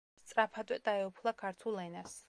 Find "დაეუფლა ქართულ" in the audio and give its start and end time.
0.89-1.81